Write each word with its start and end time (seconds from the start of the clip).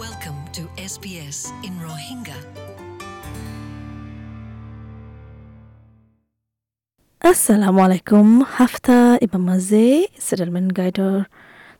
Welcome 0.00 0.40
to 0.52 0.62
SBS 0.80 1.52
in 1.62 1.74
Rohingya. 1.78 2.36
Assalamu 7.22 7.82
alaikum, 7.84 8.42
hafta 8.42 9.18
iba 9.20 9.38
maze, 9.38 10.08
settlement 10.18 10.72
guideৰ 10.72 11.26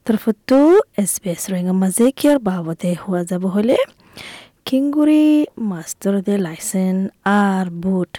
তৰফতো 0.07 0.59
S 1.03 1.13
B 1.23 1.29
S 1.35 1.43
ৰঙা 1.53 1.75
মাজে 1.83 2.07
কিয়াৰ 2.19 2.39
বাবদে 2.49 2.93
হোৱা 3.03 3.23
যাব 3.31 3.45
হ'লে 3.55 3.79
কিংগুৰি 4.67 5.25
মাষ্টৰদে 5.71 6.35
লাইচেন 6.47 6.97
আৰ 7.39 7.67
বুট 7.83 8.13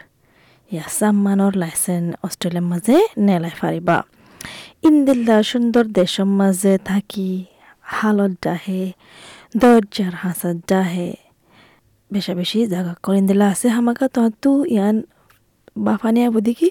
ইয়াছাম্মানৰ 0.72 1.54
লাইচেন 1.64 2.04
অষ্ট্ৰেলিয়াৰ 2.26 2.66
মাজে 2.72 2.98
নেলাই 3.28 3.54
ফাৰিবা 3.62 3.98
ইন্দিল্লা 4.90 5.38
সুন্দৰ 5.50 5.86
দেশৰ 6.00 6.28
মাজে 6.40 6.74
থাকি 6.90 7.30
হালত 7.96 8.32
ডাহে 8.44 8.84
দৰ্জাৰ 9.56 10.14
হাঁচাত 10.16 10.58
ডাহে 10.70 11.10
বেশা 12.12 12.34
বেশি 12.34 12.60
জাগা 12.68 12.94
করিন 13.04 13.24
দিলা 13.28 13.46
আছে 13.48 13.68
হামাকা 13.70 14.08
তহতু 14.08 14.52
ইয়ান 14.66 14.96
বাফানিয়া 15.78 16.28
বুদি 16.30 16.54
কি 16.54 16.68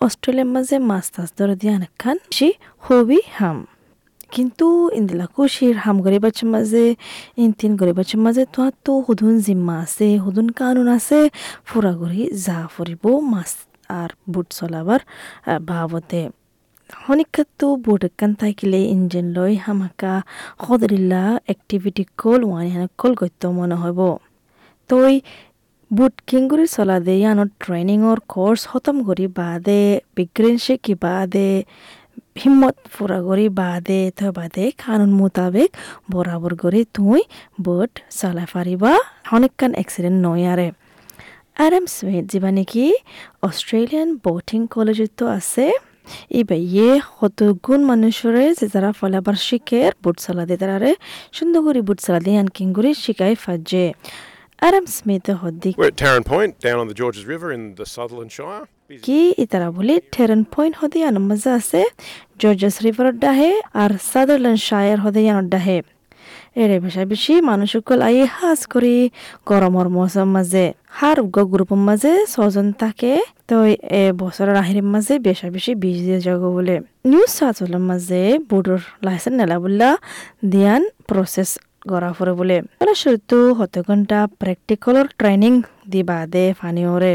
অস্ট্রেলিয়ার 0.00 0.48
মাঝে 0.54 0.76
মাছ 0.90 1.04
টাছ 1.10 1.28
ধরে 1.38 1.54
দিয়া 1.56 1.74
খান 1.98 2.16
সি 2.30 2.48
হবি 2.82 3.18
হাম। 3.32 3.58
কিন্তু 4.30 4.66
ইন্দিলা 4.90 5.26
কুশির 5.26 5.76
হাম 5.76 5.96
গরিবাচ্চার 6.00 6.48
মাঝে 6.48 6.84
ইন 7.36 7.50
তিন 7.52 7.72
গরিবাচ্চার 7.76 8.20
মাঝে 8.20 8.42
তহতু 8.54 8.92
হুদুন 9.06 9.34
জিম্মা 9.38 9.74
আছে 9.82 10.08
হুদুন 10.18 10.46
কানুন 10.50 10.88
আছে 10.88 11.18
ফুরা 11.64 11.92
গরি 11.92 12.22
যা 12.46 12.58
ফুরিব 12.74 13.04
মাছ 13.32 13.50
আর 13.90 14.10
বুট 14.32 14.46
চলাবার 14.50 15.00
আহ, 15.02 15.58
হনিকাতো 16.90 17.66
বুটকান 17.84 18.30
থাকিলে 18.34 18.80
ইঞ্জিন 18.94 19.26
লৈ 19.36 19.52
হামাকা 19.64 20.12
সদরিল্লা 20.62 21.22
এক্টিভিটি 21.48 22.02
কল 22.16 22.40
ওয়ানি 22.44 22.70
হানা 22.74 22.88
কল 23.00 23.12
গত্য 23.20 23.42
মনে 23.58 23.76
হব 23.82 24.00
তই 24.90 25.14
বুট 25.90 26.14
কিংগুৰি 26.28 26.64
চলা 26.68 26.96
দে 27.06 27.14
ইয়ানৰ 27.16 27.48
ট্ৰেইনিঙৰ 27.62 28.18
কোৰ্চ 28.34 28.60
খতম 28.70 28.96
কৰি 29.08 29.26
বাদে 29.38 29.80
বিগ্ৰেন 30.16 30.56
শিকি 30.64 30.94
বাদে 31.04 31.48
হিম্মত 32.40 32.76
ফুৰা 32.92 33.18
কৰি 33.20 33.46
বাদে 33.60 34.00
তই 34.18 34.30
বাদে 34.38 34.64
কানুন 34.82 35.10
মোতাবেক 35.20 35.70
বৰাবৰ 36.12 36.52
কৰি 36.62 36.80
তুই 36.96 37.20
বুট 37.64 37.92
চলাই 38.18 38.46
পাৰিবা 38.54 38.92
অনেকখান 39.36 39.70
এক্সিডেণ্ট 39.82 40.18
নয়াৰে 40.26 40.68
আৰ 41.56 41.72
এম 41.78 41.86
স্মিথ 41.88 42.24
যিবা 42.32 42.50
নেকি 42.58 42.84
অষ্ট্ৰেলিয়ান 43.42 44.08
বটিং 44.24 44.60
কলেজতো 44.74 45.24
আছে 45.38 45.66
ই 46.38 46.40
বাইয়ে 46.50 46.88
কত 47.18 47.38
গুণ 47.66 47.80
মানুষরে 47.90 48.44
যে 48.58 48.66
যারা 48.74 48.90
ফলাবার 48.98 49.36
শিখের 49.46 49.92
বুট 50.02 50.16
চালা 50.24 50.44
দে 50.48 50.56
তারারে 50.62 50.92
সুন্দর 51.36 51.60
করে 51.66 51.80
বুট 51.88 51.98
চালা 52.04 52.20
দিয়ে 52.24 52.38
আনকিং 52.42 52.66
করে 52.76 52.90
শিখাই 53.04 53.34
ফাজে। 53.44 53.86
Adam 54.68 54.84
Smith 54.96 54.96
স্মিথ 54.96 55.24
হদ্দি 55.42 55.70
We're 55.80 55.92
at 55.94 55.98
Tarrant 56.04 56.26
Point, 56.34 56.52
down 56.66 56.78
on 56.82 56.86
the 56.92 56.98
Georges 57.00 57.24
River 57.32 57.48
in 57.56 57.62
the 57.80 57.86
Sutherland 57.94 58.32
Shire. 58.38 58.64
কি 59.06 59.20
ইতারা 59.44 59.68
বলি 59.76 59.96
টেরন 60.14 60.42
পয়েন্ট 60.54 60.74
হদে 60.80 60.98
আন 61.08 61.16
মজা 61.28 61.50
আছে? 61.60 61.82
জর্জেস 62.40 62.76
রিভার 62.84 63.06
ডাহে 63.24 63.52
আর 63.82 63.90
সাদারল্যান্ড 64.12 64.60
শায়ার 64.68 64.98
হদে 65.04 65.22
আন 65.30 65.44
ডাহে 65.54 65.78
এরে 66.62 66.76
বেশা 66.84 67.02
বেশি 67.12 67.34
মানুষসকল 67.50 67.98
আই 68.08 68.16
হাজ 68.36 68.60
করি 68.72 68.96
গরমর 69.48 69.86
মৌসুম 69.96 70.28
মাঝে 70.36 70.64
হার 70.98 71.16
উগ্র 71.24 71.40
গ্রুপের 71.52 71.80
মাঝে 71.88 72.12
ছজন 72.32 72.66
থাকে। 72.82 73.12
তো 73.48 73.56
এ 74.00 74.02
আহির 74.62 74.80
মাঝে 74.94 75.14
বেশা 75.26 75.46
বেশি 75.56 75.72
বিশ 75.82 75.96
দিয়ে 76.06 76.20
যাব 76.26 76.42
বলে। 76.56 76.76
নিউজ 77.10 77.34
মাঝে 77.90 78.22
বোর্ডর 78.50 78.80
লাইসেন্স 79.06 79.36
নেলা 79.40 79.56
বললা 79.64 79.88
দিয়ান 80.52 80.82
প্রসেস 81.08 81.50
করা 81.90 82.10
ফুরে 82.16 82.32
বলে। 82.40 82.56
শুরুতো 83.02 83.38
হত 83.58 83.74
ঘণ্টা 83.88 84.18
প্র্যাকটিক্যালর 84.40 85.06
ট্রেনিং 85.20 85.52
দিবা 85.92 86.18
দে 86.32 86.44
ফানিওরে 86.60 87.12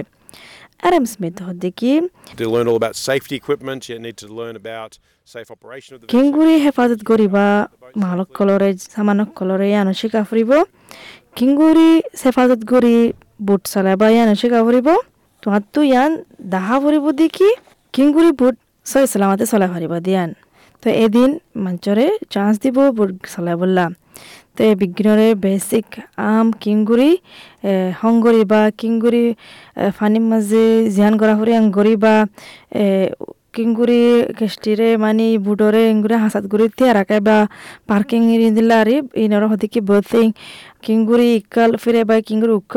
আর 0.83 0.93
স্মিথ 1.13 1.35
হদ্দি 1.47 1.69
কি 1.79 1.91
To 2.39 2.45
learn 2.53 2.67
all 2.69 2.79
about 2.81 2.95
safety 3.09 3.35
equipment, 3.41 3.81
you 3.89 3.97
need 4.05 4.17
to 4.23 4.27
learn 4.39 4.55
about 4.63 4.91
safe 5.27 5.49
operation 5.55 5.91
of 5.95 5.99
the 6.01 6.07
কিংগুৰি 6.13 6.55
হেফাজত 6.65 7.01
কৰিবা 7.09 7.45
মালক 8.03 8.29
কলৰে 8.37 8.69
সামানক 8.93 9.29
কলৰে 9.39 9.67
শিকা 10.01 10.21
ফুৰিব 10.29 10.51
কিংগুৰি 11.37 11.89
হেফাজত 12.23 12.61
কৰি 12.71 12.95
বুট 13.47 13.61
চলাবা 13.73 14.07
ইয়ানো 14.15 14.33
শিকা 14.41 14.59
ফুৰিব 14.67 14.87
তোমাৰতো 15.43 15.79
ইয়ান 15.89 16.11
দাহা 16.53 16.75
ফুৰিব 16.83 17.05
দেখি 17.21 17.49
কিংগুৰি 17.93 18.29
বুট 18.39 18.55
ছয় 18.85 19.05
চলামতে 19.11 19.45
চলাই 19.51 19.69
ফাৰিব 19.73 19.93
দিয়ান 20.07 20.29
তো 20.83 20.87
এদিন 21.05 21.29
মঞ্চৰে 21.63 22.05
চান্স 22.33 22.55
দিব 22.63 22.77
বুট 22.97 23.11
চলাই 23.33 23.55
বললা 23.61 23.85
তো 24.55 24.59
এই 24.69 24.75
বেচিক 25.43 25.87
আম 26.31 26.47
কিংগুৰি 26.63 27.11
সংগৰি 28.01 28.41
বা 28.51 28.61
কিংগুৰি 28.79 29.23
ফানিৰ 29.97 30.23
মাজে 30.31 30.65
জিয়ান 30.95 31.13
কৰা 31.21 31.33
ফুৰি 31.39 31.51
আং 31.59 31.65
গৰিবা 31.77 32.13
কিংগুৰি 33.55 34.01
কেষ্টিৰে 34.37 34.89
মানে 35.03 35.25
বুটৰে 35.45 35.81
ইংগুৰি 35.93 36.15
হাঁচাত 36.23 36.43
গুৰি 36.51 36.65
তিয়াৰা 36.77 37.01
কাইবা 37.09 37.35
পাৰ্কিং 37.89 38.21
এৰি 38.35 38.47
দিলা 38.57 38.77
আৰি 38.83 38.95
ইনৰ 39.23 39.43
সদিকি 39.51 39.79
বথিং 39.89 40.27
কিংগুৰি 40.85 41.27
ইকাল 41.39 41.71
ফিৰাইবা 41.83 42.15
কিংগুৰি 42.27 42.53
উক্ক 42.59 42.73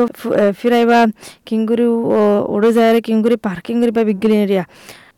ফিৰাইবা 0.59 0.99
কিংগুৰি 1.47 1.85
উড়ে 2.55 2.69
যায় 2.77 2.89
আরে 2.91 2.99
কিংগুৰি 3.07 3.35
পাৰ্কিং 3.47 3.75
কৰিবা 3.81 4.01
বিজ্ঞানী 4.09 4.37
এৰিয়া 4.45 4.63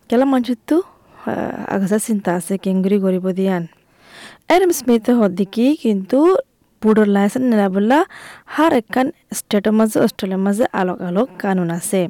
কেলা 0.09 0.25
মানুষতো 0.33 0.75
আগাছা 1.75 1.97
চিন্তা 2.07 2.31
আছে 2.39 2.53
কিংগুৰি 2.63 2.97
কৰিব 3.05 3.25
দিয়ান। 3.39 3.63
এরম 4.49 4.71
স্মিথ 4.79 5.05
হদিকি 5.19 5.65
কিন্তু 5.83 6.19
বুডর 6.81 7.07
লাইসেন্স 7.15 7.45
নেলাবল্লা 7.51 7.99
হার 8.53 8.71
একখান 8.79 9.07
স্টেটের 9.37 9.73
মাঝে 9.79 9.97
অস্ট্রেলিয়ার 10.05 10.43
মাঝে 10.47 10.65
আলোক 10.79 10.97
আলোক 11.07 11.27
কানুন 11.41 11.71
আছে 11.79 12.01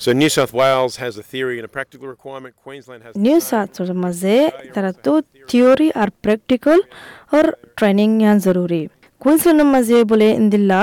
So 0.00 0.10
New 0.14 0.30
South 0.30 0.52
Wales 0.52 0.94
has 0.96 1.12
a 1.16 1.24
theory 1.24 1.56
and 1.60 1.66
a 1.70 1.72
practical 1.76 2.06
requirement. 2.08 2.52
Queensland 2.64 3.00
has 3.04 3.12
new 3.24 3.38
same. 3.38 3.48
সাউথের 3.50 3.90
মাঝে 4.04 4.34
তারা 4.74 4.90
তো 5.04 5.12
থিওরি 5.48 5.88
আর 6.02 6.08
প্র্যাকটিক্যাল 6.24 6.78
আর 7.36 7.46
ট্রেনিং 7.78 8.08
ইয়ান 8.22 8.36
জরুরি 8.46 8.82
কুইন্সল্যান্ডের 9.20 9.68
মাঝে 9.74 9.96
বলে 10.12 10.28
ইন্দিল্লা 10.40 10.80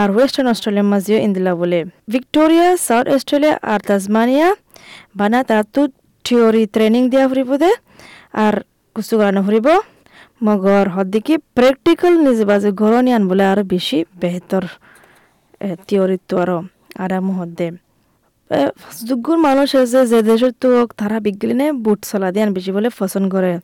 আর 0.00 0.08
ওয়েস্টার্ন 0.14 0.48
অস্ট্রেলিয়ার 0.52 0.88
মাঝেও 0.92 1.18
ইন্দিল্লা 1.26 1.52
বলে 1.62 1.80
ভিক্টোরিয়া 2.12 2.68
সাউথ 2.86 3.06
অস্ট্রেলিয়া 3.16 3.54
আর 3.72 3.80
তাজমানিয়া 3.88 4.48
বানা 5.18 5.38
তারা 5.48 5.64
তো 5.74 5.82
থিওরি 6.24 6.64
ট্রেনিং 6.74 7.02
দিয়া 7.12 7.24
ফুরিব 7.30 7.50
দে 7.62 7.70
আর 8.34 8.54
কুস্তু 8.94 9.16
করানো 9.18 9.42
ফুরিব 9.42 9.68
মগর 10.44 10.88
হদ্দিকে 10.88 11.38
প্র্যাকটিক্যাল 11.38 12.12
নিজে 12.18 12.44
বাজে 12.44 12.72
ঘরনি 12.72 13.12
আন 13.12 13.28
বলে 13.28 13.44
আরও 13.44 13.64
বেশি 13.64 14.04
বেহতর 14.20 14.64
থিওরিতো 15.86 16.38
আরও 16.38 16.62
আরাম 16.98 17.30
হদ্দে 17.30 17.70
যোগ্যর 19.08 19.38
মানুষ 19.38 19.76
আছে 19.76 20.06
যে 20.06 20.22
দেশের 20.22 20.52
তো 20.60 20.86
তারা 20.96 21.20
বিজ্ঞানে 21.20 21.72
বুট 21.72 22.04
চলা 22.04 22.32
দিয়ে 22.32 22.50
বেশি 22.50 22.72
বলে 22.72 22.88
পছন্দ 22.98 23.32
করে 23.34 23.58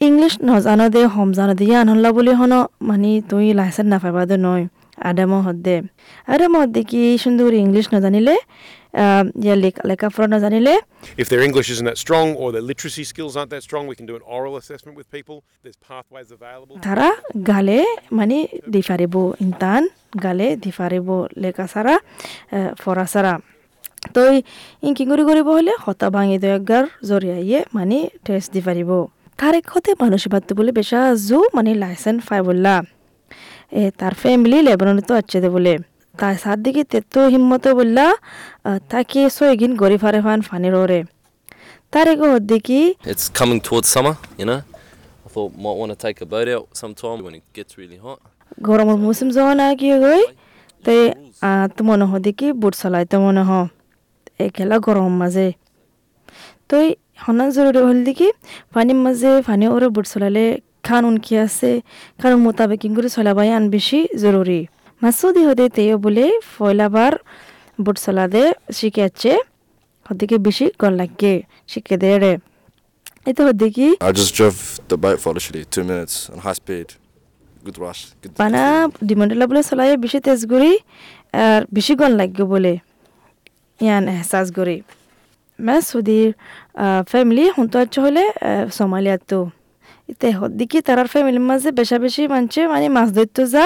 ইংলিশ 0.00 0.38
নজানো 0.42 0.88
দে 0.88 1.06
হম 1.06 1.32
জানো 1.32 1.54
দিয়ে 1.54 1.76
আনলা 1.76 2.12
বলে 2.12 2.32
হন 2.34 2.52
মানে 2.82 3.22
তুই 3.28 3.52
লাইসেন্স 3.54 3.88
নাপাবা 3.90 4.26
দে 4.26 4.36
নয়। 4.36 4.64
আদাম 5.10 5.32
হদ্দে 5.46 5.76
আদাম 6.34 6.52
হদ্দে 6.60 6.80
কি 6.90 7.00
সুন্দর 7.24 7.50
ইংলিশ 7.64 7.86
লেখাপড়া 9.90 10.26
নজানিলে? 10.34 10.74
If 11.22 11.26
their 11.30 11.42
English 11.48 11.68
isn't 11.74 11.88
that 11.90 11.98
strong 12.04 12.28
or 12.40 12.48
their 12.54 12.66
literacy 12.70 13.04
skills 13.10 13.32
aren't 13.38 13.52
that 13.54 13.64
strong, 13.68 13.82
we 13.90 13.94
can 13.98 14.06
do 14.10 14.16
an 14.20 14.24
oral 14.36 14.54
assessment 14.62 14.94
with 14.98 15.08
people. 15.16 15.36
There's 15.64 15.80
pathways 15.88 16.28
available. 16.38 16.74
তারা 16.86 17.08
গালে 17.50 17.80
মানে 18.18 18.38
দি 18.72 18.80
ফারিব 18.88 19.14
ইনতান 19.44 19.82
গালে 20.24 20.46
দি 20.62 20.70
ফারিব 20.78 21.08
লেখা 21.42 21.66
সারা 21.72 21.94
ফরা 22.82 23.06
সারা। 23.12 23.34
তো 24.14 24.22
ইন 24.86 24.92
কি 24.96 25.04
কৰি 25.10 25.22
কৰিব 25.28 25.48
হ'লে 25.56 25.74
হতা 25.84 26.08
ভাঙি 26.14 26.36
দয়াগাৰ 26.44 26.84
জৰিয়াইয়ে 27.10 27.58
মানে 27.76 27.98
টেষ্ট 28.26 28.48
দি 28.54 28.60
পাৰিব 28.68 28.90
তাৰ 29.40 29.54
এখতে 29.60 29.90
মানুষ 30.02 30.22
বাদ 30.32 30.42
বলে 30.58 30.72
বেশা 30.80 31.00
জু 31.28 31.38
মানে 31.56 31.70
লাইসেন্স 31.82 32.18
ফাই 32.28 32.40
বললা। 32.48 32.74
এ 32.84 32.86
তার 34.00 34.14
ফ্যামিলি 34.22 34.58
লেবাননে 34.66 35.02
তো 35.08 35.12
আছে 35.20 35.38
দে 35.44 35.48
বলে 35.56 35.74
তাই 36.14 36.34
সাত 36.44 36.58
দিকে 36.66 36.82
তেতো 36.92 37.20
হিম্মত 37.34 37.64
বললা 37.78 38.06
তাকে 38.90 39.20
সয়গিন 39.38 39.72
গরি 39.82 39.96
ফারে 40.02 40.20
ফান 40.26 40.38
ফানির 40.48 40.74
ওরে 40.82 41.00
তার 41.92 42.06
এগো 42.12 42.28
দেখি 42.52 42.80
It's 43.12 43.26
coming 43.30 43.60
towards 43.60 43.88
summer, 43.88 44.14
you 44.40 44.46
know. 44.48 44.60
I 45.26 45.28
thought 45.30 45.50
might 45.56 45.76
want 45.80 45.90
to 45.94 45.98
take 45.98 46.18
a 46.20 46.26
boat 46.26 46.48
out 46.48 46.66
sometime 46.74 47.18
when 47.24 47.34
it 47.34 47.44
gets 47.56 47.72
really 47.80 47.98
hot. 47.98 48.20
গরমের 48.68 48.98
মৌসুম 49.04 49.28
যখন 49.36 49.58
আর 49.66 49.74
কি 49.80 49.88
গই 50.04 50.22
তাই 50.84 51.00
তো 51.76 51.80
মনে 51.88 52.04
হয় 52.10 52.20
দেখি 52.26 52.46
বুট 52.60 52.72
চলাই 52.80 53.04
তো 53.12 53.16
মনে 53.24 53.42
হ 53.48 53.50
একেলা 54.44 54.76
গরম 54.86 55.12
মাঝে 55.20 55.46
তই 56.70 56.86
হনাক 57.24 57.48
জরুরি 57.56 57.80
হল 57.88 57.98
দেখি 58.08 58.28
পানির 58.72 58.98
মাঝে 59.04 59.30
পানি 59.48 59.64
ওরে 59.74 59.88
বুট 59.94 60.04
চলালে 60.12 60.44
কানুন 60.88 61.14
কি 61.24 61.34
আছে? 61.46 61.70
কানুন 62.20 62.40
মোতাবেক 62.46 62.78
কি 62.82 62.88
করে 62.96 63.08
চলাবাই 63.16 63.48
আন 63.56 63.64
বেশি 63.74 64.00
জরুরি। 64.22 64.60
মাসুদি 65.02 65.42
হদে 65.48 65.66
তেও 65.76 65.96
বলে 66.04 66.26
ফয়লাবার 66.54 67.14
বুট 67.84 67.96
চলা 68.04 68.24
দে 68.32 68.44
শিখে 68.78 69.02
আছে 69.08 69.32
হদিকে 70.06 70.36
বেশি 70.46 70.66
গল 70.80 70.92
লাগে 71.00 71.34
শিখে 71.72 71.96
দে 72.02 72.10
রে। 72.22 72.32
এটা 73.30 73.42
হদ্দি 73.46 73.68
কি? 73.76 73.88
I 74.08 74.10
just 74.20 74.32
drove 74.38 74.60
the 74.90 74.98
boat 75.02 75.18
for 75.22 75.30
literally 75.36 75.64
two 75.74 75.84
minutes 75.90 76.14
on 76.32 76.38
high 76.46 76.58
speed. 76.60 76.88
good 77.66 77.78
rush. 77.84 78.02
Good 78.22 78.32
বানা 78.40 78.62
ডিমন্ডলা 79.08 79.44
বলে 79.50 79.62
চলাই 79.68 79.90
বেশি 80.04 80.18
তেজ 80.26 80.40
করি 80.52 80.72
আর 81.44 81.60
বেশি 81.76 81.92
গন 82.00 82.12
লাগবে 82.20 82.44
বলে। 82.52 82.72
ইয়ান 83.80 84.04
এহসাস 84.12 84.46
করি 84.58 84.76
মানে 85.58 85.80
সৌদির 85.90 86.28
ফ্যামিলি 87.10 87.44
হুঁতো 87.56 87.76
আচ্ছা 87.82 88.00
হলে 88.04 88.24
সোমালিয়াত 88.76 89.22
তো 89.30 89.40
ইতে 90.08 90.28
হদ্দিকি 90.38 90.78
তারার 90.86 91.08
ফ্যামিলির 91.12 91.44
মাঝে 91.50 91.70
বেশা 91.78 91.96
বেশি 92.04 92.22
মানছে 92.34 92.60
মানে 92.72 92.86
মাছ 92.96 93.08
ধরতে 93.16 93.42
যা 93.54 93.64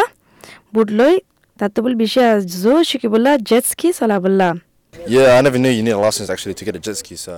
বুট 0.75 0.89
লই 0.99 1.15
তার 1.59 1.71
তো 1.75 1.79
বলে 1.85 1.97
বেশি 2.03 2.19
আজও 2.29 2.75
শিখি 2.91 3.09
বললা 3.15 3.31
জেটস 3.49 3.71
কি 3.81 3.89
চলা 3.99 4.17
বললা 4.27 4.49
Yeah, 4.95 5.37
I 5.37 5.41
never 5.41 5.59
knew 5.59 5.71
you 5.71 5.83
need 5.83 5.93
a 5.93 5.99
license 5.99 6.29
actually 6.29 6.55
to 6.55 6.65
get 6.65 6.75
a 6.77 6.79
jet 6.79 6.97
ski. 6.97 7.15
So, 7.17 7.33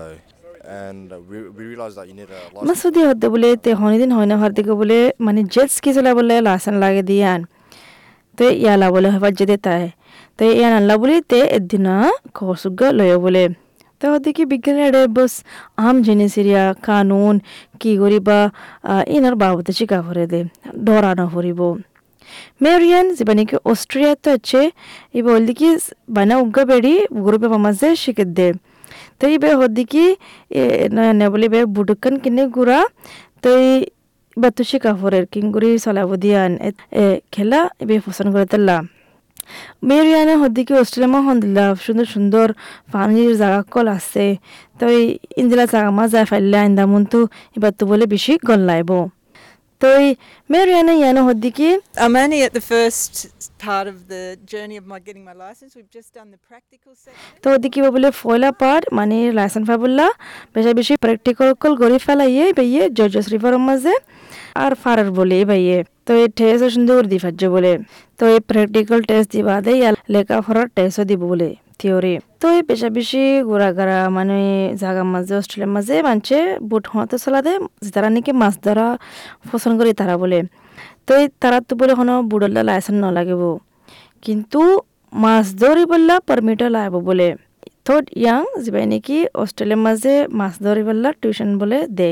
and 0.78 1.06
uh, 1.06 1.18
we, 1.20 1.36
we 1.48 1.62
realized 1.64 1.96
that 1.96 2.06
you 2.08 2.14
need 2.14 2.28
a 2.28 2.40
license. 2.46 2.66
মাসুদি 2.68 3.00
হদ্দে 3.08 3.28
বলে 3.34 3.48
তে 3.64 3.70
হনিদিন 3.80 4.10
হয় 4.16 4.28
না 4.30 4.36
হর 4.40 4.52
দিকে 4.58 4.72
বলে 4.80 4.98
মানে 5.26 5.40
জেটস 5.54 5.76
কি 5.84 5.90
চলা 5.96 6.10
বলে 6.18 6.34
লাসন 6.46 6.74
লাগে 6.82 7.02
দিয়ান 7.10 7.40
তো 8.38 8.44
ইয়ালা 8.62 8.88
বলে 8.94 9.08
হবার 9.14 9.32
যেতে 9.38 9.56
তাই 9.66 9.84
তো 10.36 10.42
ইয়ান 10.58 10.72
আল্লাহ 10.80 10.96
বলে 11.02 11.16
তে 11.30 11.38
এদিন 11.56 11.86
কসুগ 12.36 12.80
লয় 12.98 13.16
বলে 13.24 13.44
তো 14.04 14.10
হদ্দিকে 14.14 14.44
বিজ্ঞানের 14.52 14.96
বস, 15.16 15.32
আম 15.86 15.96
জিনিস 16.06 16.32
এরিয়া 16.40 16.64
কানুন, 16.86 17.34
কি 17.80 17.92
করিবা 18.02 18.38
ইনার 19.16 19.34
বাবদে 19.42 19.72
চিকা 19.78 19.98
ভরে 20.06 20.24
দে 20.32 20.40
ডরানো 20.86 21.26
ফুরিব 21.32 21.60
মেরিয়ান, 22.64 23.06
যিবানিকি 23.16 23.56
অস্ট্রিয়াতে 23.72 24.28
আছে 24.36 24.62
ই 25.18 25.20
বলদি 25.28 25.52
কি 25.58 25.68
বানা 26.16 26.34
উগ্গা 26.42 26.62
বেড়ি 26.70 26.94
গ্রুপে 27.24 27.48
মামাজে 27.54 27.88
শিখে 28.02 28.24
দে। 28.36 28.48
তো 29.18 29.24
ইবে 29.34 29.50
হদ্দিকি 29.60 30.04
নে 31.18 31.26
বলি 31.32 31.46
বে 31.52 31.60
বুডুকান 31.74 32.14
কিনে 32.22 32.44
গুড়া 32.56 32.80
তো 33.42 33.48
এই 33.60 33.70
বাতুসি 34.42 34.76
কাপড়ের 34.84 35.24
কিংগুড়ি 35.32 35.70
চলাব 35.84 36.10
দিয়ান 36.22 36.52
খেলা, 37.34 37.60
ইবে 37.82 37.94
পছন্দ 38.06 38.30
করে 38.34 38.46
তেলা 38.52 38.76
মেরিয়ানে 39.88 40.34
হদিকে 40.42 40.72
অস্ট্রেলিয়া 40.82 41.10
মহন 41.14 41.36
দিলা 41.42 41.64
সুন্দর 41.86 42.06
সুন্দর, 42.14 42.46
পানির 42.92 43.32
জাগা 43.40 43.60
কল 43.74 43.86
আছে। 43.98 44.26
তো 44.78 44.84
ইন্দিলা 45.40 45.64
জাগা 45.72 45.90
মা 45.98 46.04
যায় 46.12 46.26
ফাইলে 46.30 46.56
আইন্দামন 46.64 47.02
তো 47.12 47.20
এবার 47.56 47.72
তো 47.78 47.82
বলে 47.90 48.04
বেশি 48.14 48.32
গল 48.48 48.60
তো 49.82 49.88
মেরিয়ানে 50.52 50.94
ইয়ানো 51.00 51.22
হদ্দিকি 51.28 51.68
I'm 52.04 52.14
only 52.22 52.38
at 52.46 52.52
the 52.58 52.64
first 52.72 53.12
part 53.64 53.86
of 53.92 53.96
the 54.12 54.24
journey 54.52 54.76
of 54.80 54.84
my 54.92 54.98
getting 55.06 55.24
my 55.30 55.36
license. 55.44 55.70
We've 55.78 55.92
just 55.98 56.10
done 56.18 56.28
the 56.34 56.40
practical 56.50 56.92
section. 57.02 57.40
তো 57.42 57.46
ওদিকে 57.56 57.78
বলে 57.96 58.08
ফয়লা 58.20 58.50
পার 58.62 58.80
মানে 58.98 59.18
লাইসেন্স 59.38 59.64
পাবল্লা 59.70 60.06
বেশি 60.54 60.72
বেশি 60.78 60.94
প্র্যাকটিক্যাল 61.04 61.50
কল 61.62 61.72
গড়ি 61.82 61.98
ফেলাইয়ে 62.06 62.44
বাইয়ে 62.58 62.82
জর্জস 62.98 63.26
রিভারের 63.34 63.62
মাঝে। 63.68 63.94
আর 64.62 64.72
ফারার 64.82 65.08
বলে 65.18 65.38
বাইয়ে। 65.50 65.78
তো 66.06 66.12
এই 66.22 66.28
টেস্ট 66.38 66.64
সুন্দর 66.74 67.00
দি 67.10 67.18
ফাজ্য 67.24 67.42
বলে। 67.54 67.72
তো 68.18 68.24
এই 68.34 68.40
প্র্যাকটিক্যাল 68.50 69.00
টেস্ট 69.08 69.28
দিবা 69.34 69.54
দে 69.66 69.72
লেখা 70.14 70.36
ফরার 70.46 70.66
টেস্টও 70.76 71.04
দিব 71.10 71.22
বলে। 71.32 71.48
থিওরি 71.80 72.14
তো 72.40 72.46
এই 72.56 72.62
বেশা 72.70 72.88
বেশি 72.98 73.22
ঘোরাঘাড়া 73.48 73.98
মানে 74.16 74.38
জাগার 74.80 75.06
মাঝে 75.14 75.32
অস্ট্রেলিয়ার 75.40 75.72
মাঝে 75.76 75.94
মানছে 76.08 76.36
বুট 76.68 76.84
হওয়াতে 76.92 77.16
চলা 77.24 77.40
দে 77.46 77.52
তারা 77.94 78.08
নাকি 78.14 78.32
মাছ 78.42 78.54
ধরা 78.64 78.86
পছন্দ 79.50 79.74
করে 79.80 79.92
তারা 80.00 80.14
বলে 80.22 80.38
তো 81.06 81.12
এই 81.20 81.26
তারা 81.42 81.58
তো 81.68 81.72
বলে 81.80 81.92
কোনো 82.00 82.14
বুড়লা 82.30 82.62
লাইসেন্স 82.68 82.98
নলাগিব 83.04 83.42
কিন্তু 84.24 84.60
মাছ 85.12 85.46
ধরিবল্লা 85.62 86.16
পারমিটও 86.28 86.68
লাইব 86.76 86.94
বলে 87.08 87.28
থর্ড 87.86 88.06
ইয়াং 88.22 88.42
যিবাই 88.64 88.84
নেকি 88.92 89.18
অস্ট্রেলিয়ার 89.42 89.82
মাঝে 89.86 90.14
মাছ 90.40 90.54
ধরিবল্লা 90.66 91.10
টিউশন 91.20 91.50
বলে 91.60 91.78
দে 91.98 92.10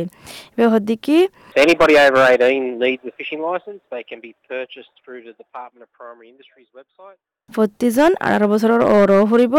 এবার 0.55 0.69
হদ্দি 0.75 0.97
কি 1.05 1.19
So 1.55 1.61
anybody 1.61 1.95
over 1.99 2.21
18 2.25 2.79
needs 2.79 3.05
a 3.05 3.13
fishing 3.13 3.41
licence. 3.43 3.83
They 3.91 4.03
can 4.03 4.21
be 4.21 4.33
purchased 4.49 4.95
through 4.99 5.21
the 5.25 5.35
Department 5.35 5.83
of 5.83 5.91
Primary 5.93 6.29
Industries 6.29 6.69
website. 6.75 7.19
প্ৰতিজন 7.57 8.11
আঠারো 8.27 8.47
বছৰৰ 8.53 8.81
অৰ 8.89 9.11
ফুৰিব 9.31 9.55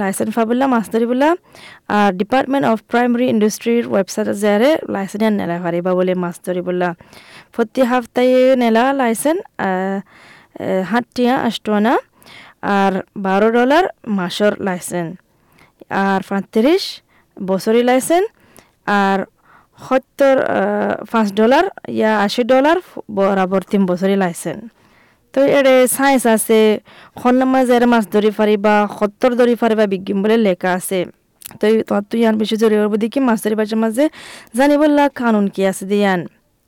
লাইচেন্স 0.00 0.32
পাবলা 0.36 0.66
মাছ 0.74 0.84
ধৰিবলা 0.94 1.28
আর 1.96 2.10
ডিপার্টমেন্ট 2.20 2.64
অফ 2.72 2.78
প্রাইমারি 2.90 3.26
ইন্ডাস্ট্রির 3.34 3.84
ওয়েবসাইট 3.92 4.26
যারে 4.44 4.70
লাইসেন্স 4.94 5.34
নেলা 5.38 5.56
পারিবা 5.64 5.90
বলে 5.98 6.14
মাছ 6.22 6.36
ধরিবলা 6.46 6.88
প্রতি 7.54 7.82
সপ্তাহে 7.90 8.42
নেলা 8.62 8.84
লাইসেন্স 9.00 9.40
সাতটিয়া 10.90 11.34
আষ্টনা 11.48 11.94
আর 12.74 12.92
বারো 13.16 13.48
ডলার 13.50 13.84
মাসর 14.18 14.52
লাইসেন্স 14.66 15.10
আর 16.04 16.20
পঁয়ত্রিশ 16.28 16.82
বছরি 17.36 17.80
লাইসেন্স 17.90 18.26
আর 19.00 19.18
সত্তর 19.78 20.36
পাঁচ 21.12 21.28
ডলার 21.40 21.64
ইয়া 21.98 22.12
আশি 22.26 22.42
ডলার 22.44 22.76
বরাবর 23.16 23.62
তিন 23.70 23.82
বছরি 23.86 24.14
তো 25.34 25.40
এড়ে 25.58 25.74
সাইন্স 25.96 26.22
আছে 26.36 26.58
খন 27.20 27.34
মাঝে 27.54 27.86
মাছ 27.92 28.04
ধরি 28.14 28.30
পারিবা 28.38 28.74
সত্তর 28.98 29.30
ধরি 29.40 29.54
পারিবা 29.62 29.84
বিজ্ঞান 29.92 30.18
বলে 30.24 30.36
লেখা 30.48 30.70
আছে 30.78 30.98
তুই 31.60 31.72
ইয়ান 32.22 32.34
বেশি 32.42 32.56
জরি 32.62 32.76
করব 32.80 32.94
দেখি 33.04 33.18
মাছ 33.28 33.38
ধরি 33.44 33.56
পারছে 33.60 33.76
মাঝে 33.84 34.04
জানিবল্লা 34.58 35.04
কানুন 35.20 35.46
কি 35.54 35.62
আছে 35.70 35.84
দিয়ান 35.92 36.20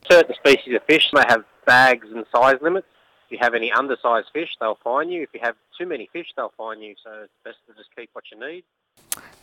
Certain 0.05 0.35
species 0.43 0.71
of 0.79 0.83
fish, 0.91 1.05
they 1.15 1.25
have 1.33 1.43
bags 1.65 2.07
and 2.15 2.23
size 2.35 2.59
limits. 2.67 2.87
If 3.23 3.29
you 3.33 3.39
have 3.41 3.53
any 3.61 3.69
undersized 3.81 4.29
fish, 4.37 4.51
they'll 4.59 4.79
fine 4.89 5.09
you. 5.13 5.19
If 5.27 5.31
you 5.35 5.41
have 5.47 5.57
too 5.77 5.87
many 5.93 6.05
fish, 6.15 6.29
they'll 6.35 6.55
fine 6.57 6.79
you. 6.81 6.93
So 7.03 7.09
it's 7.25 7.37
best 7.43 7.59
to 7.67 7.71
just 7.79 7.89
keep 7.95 8.09
what 8.13 8.25
you 8.31 8.37
need. 8.47 8.63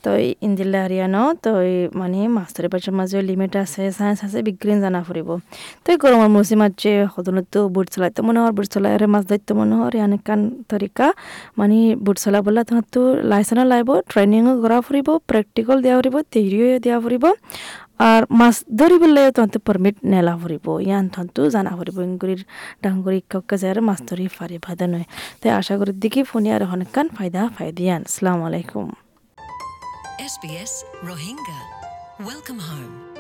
তো 0.05 0.12
ইন্দিল্লা 0.47 0.79
হারিয়ানো 0.85 1.23
তো 1.45 1.51
মানে 2.01 2.21
মাছ 2.37 2.49
পারছে 2.73 2.91
মাঝে 2.99 3.19
limit 3.31 3.53
আছে 3.65 3.83
science 3.99 4.19
আছে, 4.27 4.39
বিজ্ঞান 4.49 4.79
জানা 4.85 5.01
ফুরিব 5.06 5.29
তো 5.85 5.89
এই 5.95 5.99
গরমের 6.03 6.31
মৌসুম 6.37 6.61
আছে 6.67 6.93
সদনত 7.15 7.55
বুট 7.75 7.87
চলাইতে 7.95 8.21
মনে 8.29 8.39
হয় 8.43 8.53
বুট 8.56 8.67
চলাই 8.75 8.93
আর 8.97 9.03
মাছ 9.15 9.25
ধরতে 9.31 9.53
মনে 9.61 9.75
হয় 9.79 9.91
কান 10.29 10.41
মানে 11.59 11.79
বুট 12.05 12.17
চলা 12.25 12.39
বললা 12.47 12.61
তোমার 12.69 12.87
তো 12.95 13.01
লাইসেন্সও 13.31 13.67
লাইব 13.73 13.89
ট্রেনিংও 14.11 14.53
করা 14.62 14.79
ফুরিব 14.87 15.09
প্র্যাকটিক্যাল 15.31 15.77
দেওয়া 15.85 15.97
ফুরিব 16.00 16.17
থিওরিও 16.33 16.67
দেওয়া 16.85 17.33
আর 18.09 18.23
মাছ 18.41 18.57
ধরিবলে 18.79 19.25
তহঁতে 19.37 19.59
পারমিট 19.67 19.97
নেলা 20.12 20.35
ফুরিব 20.41 20.67
ইয়ান 20.87 21.05
তহঁতো 21.15 21.41
জানা 21.55 21.73
ফুরিব 21.79 21.97
ইংগুরির 22.09 22.43
ডাঙ্গুরি 22.83 23.21
কাউকে 23.31 23.57
যায় 23.62 23.73
মাছ 23.89 24.00
ধরি 24.09 24.27
ফারি 24.37 24.57
ফায়দা 24.65 24.87
নয়। 24.93 25.07
তাই 25.41 25.50
আশা 25.59 25.75
করি 25.81 25.93
দেখি 26.03 26.21
ফোনে 26.31 26.50
আর 26.57 26.62
অনেকখান 26.75 27.07
ফায়দা 27.17 27.41
ফায়দিয়ান 27.57 28.00
আসসালামু 28.09 28.43
আলাইকুম। 28.50 28.87
SBS 30.19 30.84
Rohingya. 31.02 31.61
Welcome 32.20 32.61
home. 32.61 33.13